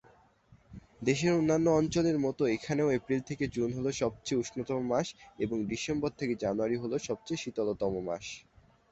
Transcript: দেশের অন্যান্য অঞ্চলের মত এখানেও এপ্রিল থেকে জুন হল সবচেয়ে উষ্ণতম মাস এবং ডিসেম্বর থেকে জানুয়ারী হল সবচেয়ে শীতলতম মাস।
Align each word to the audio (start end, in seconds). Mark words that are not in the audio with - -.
দেশের 1.01 1.31
অন্যান্য 1.33 1.67
অঞ্চলের 1.79 2.17
মত 2.19 2.39
এখানেও 2.55 2.89
এপ্রিল 2.91 3.21
থেকে 3.29 3.43
জুন 3.55 3.69
হল 3.77 3.87
সবচেয়ে 4.01 4.41
উষ্ণতম 4.41 4.79
মাস 4.91 5.07
এবং 5.39 5.57
ডিসেম্বর 5.71 6.11
থেকে 6.19 6.33
জানুয়ারী 6.43 6.77
হল 6.77 6.93
সবচেয়ে 7.07 7.41
শীতলতম 7.43 7.93
মাস। 8.07 8.25